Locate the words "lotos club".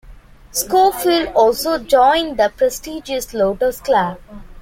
3.35-4.19